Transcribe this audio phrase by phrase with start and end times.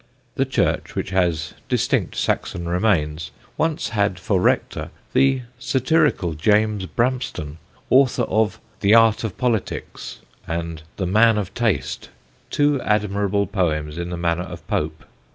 [0.33, 7.59] The church, which has distinct Saxon remains, once had for rector the satirical James Bramston,
[7.91, 12.09] author of "The Art of Politics" and "The Man of Taste,"
[12.49, 15.03] two admirable poems in the manner of Pope.